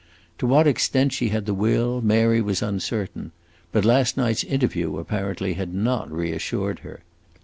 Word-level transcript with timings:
To 0.39 0.47
what 0.47 0.65
extent 0.65 1.13
she 1.13 1.29
had 1.29 1.45
the 1.45 1.53
will, 1.53 2.01
Mary 2.01 2.41
was 2.41 2.63
uncertain; 2.63 3.33
but 3.71 3.85
last 3.85 4.17
night's 4.17 4.43
interview, 4.43 4.97
apparently, 4.97 5.53
had 5.53 5.75
not 5.75 6.11
reassured 6.11 6.79
her. 6.79 7.01